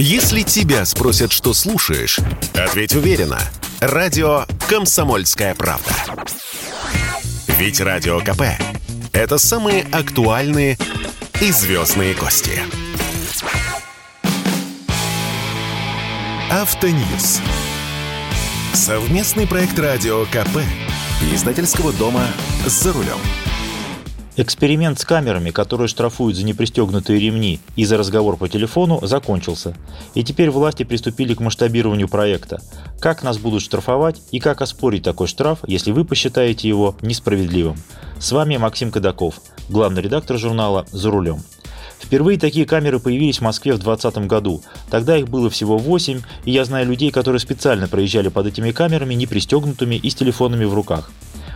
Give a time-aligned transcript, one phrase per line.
[0.00, 2.20] Если тебя спросят, что слушаешь,
[2.54, 3.40] ответь уверенно.
[3.80, 5.90] Радио «Комсомольская правда».
[7.58, 8.42] Ведь Радио КП–
[9.12, 10.78] это самые актуальные
[11.40, 12.60] и звездные гости.
[16.48, 17.40] Автоньюз.
[18.74, 20.58] Совместный проект Радио КП
[21.34, 22.24] издательского дома
[22.66, 23.18] «За рулем».
[24.40, 29.76] Эксперимент с камерами, которые штрафуют за непристегнутые ремни и за разговор по телефону, закончился.
[30.14, 32.62] И теперь власти приступили к масштабированию проекта.
[33.00, 37.78] Как нас будут штрафовать и как оспорить такой штраф, если вы посчитаете его несправедливым.
[38.20, 41.42] С вами Максим Кадаков, главный редактор журнала «За рулем».
[42.00, 44.62] Впервые такие камеры появились в Москве в 2020 году.
[44.88, 49.14] Тогда их было всего 8, и я знаю людей, которые специально проезжали под этими камерами,
[49.14, 51.10] не пристегнутыми и с телефонами в руках.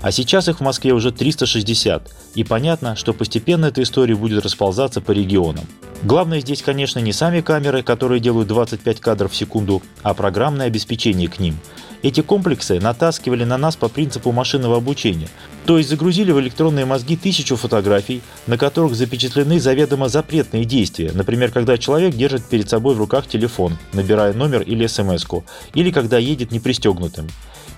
[0.00, 5.00] А сейчас их в Москве уже 360, и понятно, что постепенно эта история будет расползаться
[5.00, 5.64] по регионам.
[6.02, 11.28] Главное здесь, конечно, не сами камеры, которые делают 25 кадров в секунду, а программное обеспечение
[11.28, 11.58] к ним.
[12.02, 15.28] Эти комплексы натаскивали на нас по принципу машинного обучения,
[15.66, 21.50] то есть загрузили в электронные мозги тысячу фотографий, на которых запечатлены заведомо запретные действия, например,
[21.50, 25.26] когда человек держит перед собой в руках телефон, набирая номер или смс
[25.74, 27.28] или когда едет непристегнутым.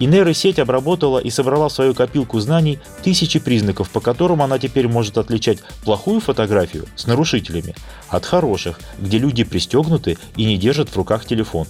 [0.00, 4.86] И нейросеть обработала и собрала в свою копилку знаний тысячи признаков, по которым она теперь
[4.86, 7.74] может отличать плохую фотографию с нарушителями
[8.08, 11.66] от хороших, где люди пристегнуты и не держат в руках телефон.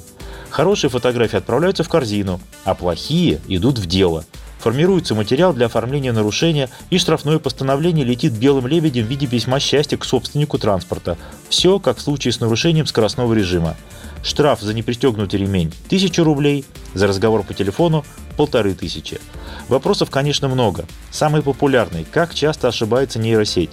[0.50, 4.24] Хорошие фотографии отправляются в корзину, а плохие идут в дело.
[4.58, 9.96] Формируется материал для оформления нарушения, и штрафное постановление летит белым лебедем в виде письма счастья
[9.96, 11.16] к собственнику транспорта.
[11.48, 13.76] Все как в случае с нарушением скоростного режима.
[14.24, 18.04] Штраф за непристегнутый ремень– 1000 рублей, за разговор по телефону–
[18.36, 19.20] 1500.
[19.68, 20.86] Вопросов, конечно, много.
[21.10, 23.70] Самый популярный– как часто ошибается нейросеть?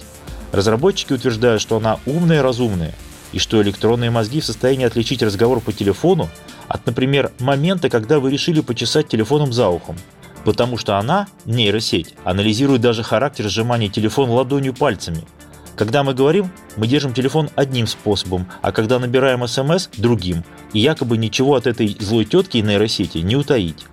[0.52, 2.94] Разработчики утверждают, что она умная и разумная,
[3.32, 6.30] и что электронные мозги в состоянии отличить разговор по телефону
[6.68, 9.96] от, например, момента, когда вы решили почесать телефоном за ухом.
[10.44, 15.24] Потому что она, нейросеть, анализирует даже характер сжимания телефона ладонью пальцами–
[15.76, 21.18] когда мы говорим, мы держим телефон одним способом, а когда набираем смс– другим, и якобы
[21.18, 23.84] ничего от этой злой тетки и нейросети не утаить.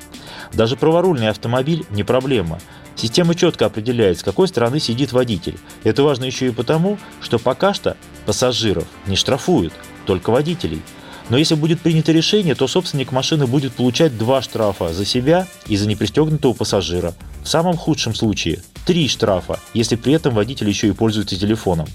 [0.53, 2.59] Даже праворульный автомобиль не проблема.
[2.95, 5.57] Система четко определяет, с какой стороны сидит водитель.
[5.83, 9.73] Это важно еще и потому, что пока что пассажиров не штрафуют,
[10.05, 10.81] только водителей.
[11.29, 15.77] Но если будет принято решение, то собственник машины будет получать два штрафа за себя и
[15.77, 17.13] за непристегнутого пассажира.
[17.43, 21.87] В самом худшем случае три штрафа, если при этом водитель еще и пользуется телефоном.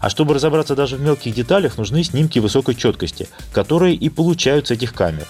[0.00, 4.94] А чтобы разобраться даже в мелких деталях, нужны снимки высокой четкости, которые и получаются этих
[4.94, 5.26] камер.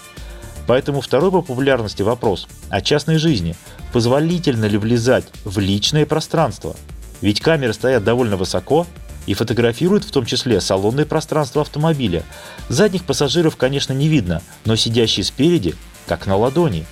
[0.65, 3.55] Поэтому второй по популярности вопрос о частной жизни.
[3.91, 6.75] Позволительно ли влезать в личное пространство?
[7.21, 8.87] Ведь камеры стоят довольно высоко
[9.25, 12.23] и фотографируют в том числе салонное пространство автомобиля.
[12.69, 15.75] Задних пассажиров, конечно, не видно, но сидящие спереди,
[16.07, 16.85] как на ладони.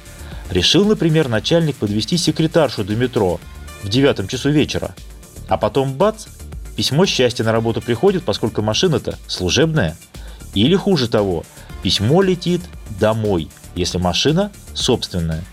[0.49, 3.39] Решил, например, начальник подвести секретаршу до метро,
[3.83, 4.95] в девятом часу вечера.
[5.47, 6.27] А потом бац,
[6.75, 9.97] письмо счастья на работу приходит, поскольку машина-то служебная.
[10.53, 11.43] Или хуже того,
[11.81, 12.61] письмо летит
[12.99, 15.43] домой, если машина собственная.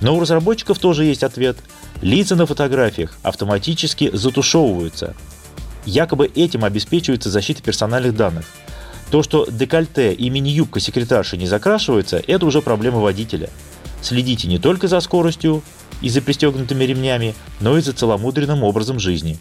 [0.00, 1.58] Но у разработчиков тоже есть ответ.
[2.02, 5.14] Лица на фотографиях автоматически затушевываются.
[5.86, 8.44] Якобы этим обеспечивается защита персональных данных.
[9.10, 13.48] То, что декольте и мини-юбка секретарши не закрашиваются, это уже проблема водителя.
[14.02, 15.62] Следите не только за скоростью,
[16.02, 19.38] и за пристегнутыми ремнями, но и за целомудренным образом жизни.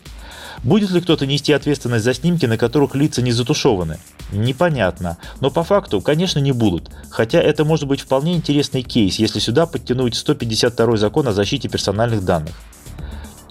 [0.63, 3.99] Будет ли кто-то нести ответственность за снимки, на которых лица не затушеваны?
[4.31, 9.39] Непонятно, но по факту, конечно, не будут, хотя это может быть вполне интересный кейс, если
[9.39, 12.55] сюда подтянуть 152 закон о защите персональных данных.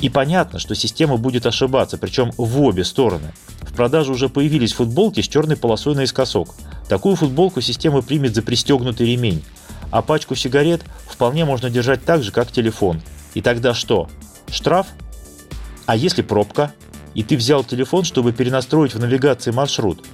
[0.05, 3.33] И понятно, что система будет ошибаться, причем в обе стороны.
[3.63, 6.55] В продаже уже появились футболки с черной полосой наискосок.
[6.91, 9.43] Такую футболку система примет за пристегнутый ремень,
[9.91, 13.01] а пачку сигарет вполне можно держать так же, как телефон.
[13.33, 14.11] И тогда что?
[14.51, 14.89] Штраф?
[15.87, 16.75] А если пробка?
[17.15, 20.05] И ты взял телефон, чтобы перенастроить в навигации маршрут?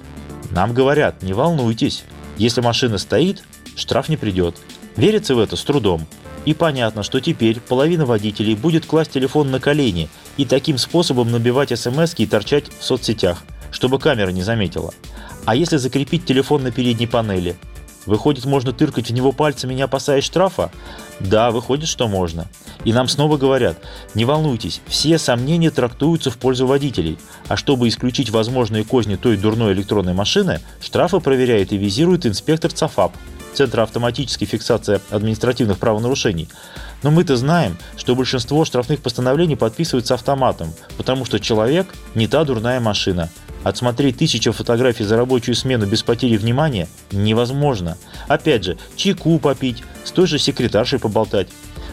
[0.51, 2.05] Нам говорят, не волнуйтесь.
[2.37, 3.43] Если машина стоит,
[3.75, 4.55] штраф не придет.
[4.95, 6.07] Верится в это с трудом.
[6.45, 11.77] И понятно, что теперь половина водителей будет класть телефон на колени и таким способом набивать
[11.77, 14.93] смс и торчать в соцсетях, чтобы камера не заметила.
[15.45, 17.55] А если закрепить телефон на передней панели,
[18.05, 20.71] Выходит, можно тыркать в него пальцами, не опасаясь штрафа?
[21.19, 22.47] Да, выходит, что можно.
[22.83, 23.77] И нам снова говорят,
[24.15, 27.19] не волнуйтесь, все сомнения трактуются в пользу водителей.
[27.47, 33.13] А чтобы исключить возможные козни той дурной электронной машины, штрафы проверяет и визирует инспектор ЦАФАП,
[33.53, 36.47] Центра автоматической фиксации административных правонарушений.
[37.03, 42.79] Но мы-то знаем, что большинство штрафных постановлений подписываются автоматом, потому что человек не та дурная
[42.79, 43.29] машина.
[43.63, 47.97] Отсмотреть тысячу фотографий за рабочую смену без потери внимания невозможно.
[48.27, 51.49] Опять же, чайку попить, с той же секретаршей поболтать.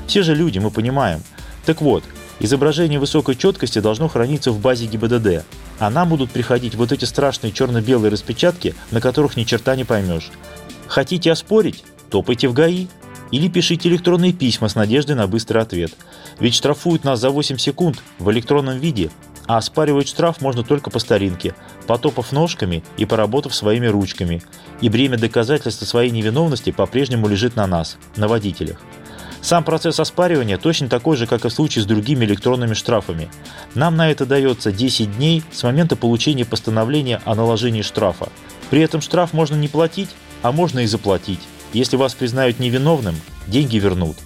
[0.06, 1.22] Все же люди, мы понимаем.
[1.66, 2.04] Так вот,
[2.40, 5.44] изображение высокой четкости должно храниться в базе ГИБДД,
[5.78, 10.30] а нам будут приходить вот эти страшные черно-белые распечатки, на которых ни черта не поймешь.
[10.88, 11.84] Хотите оспорить?
[12.10, 12.86] Топайте в ГАИ.
[13.30, 15.92] Или пишите электронные письма с надеждой на быстрый ответ.
[16.40, 19.10] Ведь штрафуют нас за 8 секунд в электронном виде,
[19.46, 21.54] а оспаривать штраф можно только по старинке,
[21.86, 24.42] потопав ножками и поработав своими ручками.
[24.80, 28.80] И бремя доказательства своей невиновности по-прежнему лежит на нас, на водителях.
[29.42, 33.28] Сам процесс оспаривания точно такой же, как и в случае с другими электронными штрафами.
[33.74, 38.30] Нам на это дается 10 дней с момента получения постановления о наложении штрафа.
[38.70, 40.10] При этом штраф можно не платить,
[40.42, 41.40] а можно и заплатить.
[41.72, 44.16] Если вас признают невиновным, деньги вернут.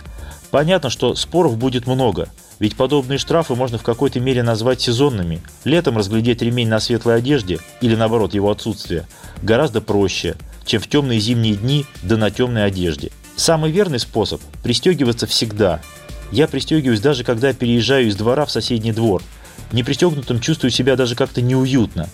[0.50, 2.28] Понятно, что споров будет много,
[2.58, 5.40] ведь подобные штрафы можно в какой-то мере назвать сезонными.
[5.64, 9.06] Летом разглядеть ремень на светлой одежде, или наоборот его отсутствие,
[9.42, 13.10] гораздо проще, чем в темные зимние дни да на темной одежде.
[13.34, 15.80] Самый верный способ– пристегиваться всегда.
[16.30, 19.22] Я пристегиваюсь даже когда переезжаю из двора в соседний двор.
[19.72, 22.08] Не пристегнутым чувствую себя даже как-то неуютно.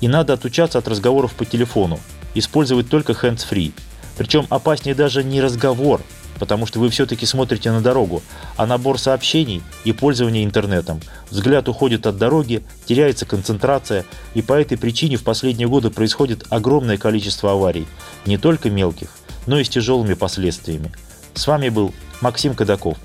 [0.00, 1.98] И надо отучаться от разговоров по телефону,
[2.38, 3.72] использовать только hands-free.
[4.16, 6.00] Причем опаснее даже не разговор,
[6.38, 8.22] потому что вы все-таки смотрите на дорогу,
[8.56, 11.00] а набор сообщений и пользование интернетом.
[11.30, 14.04] Взгляд уходит от дороги, теряется концентрация,
[14.34, 17.86] и по этой причине в последние годы происходит огромное количество аварий,
[18.24, 19.08] не только мелких,
[19.46, 20.92] но и с тяжелыми последствиями.
[21.34, 22.96] С вами был Максим Кадаков.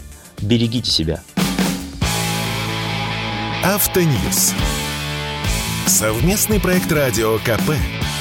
[0.41, 1.21] Берегите себя.
[3.63, 4.53] Автоньюз.
[5.85, 7.73] Совместный проект радио КП.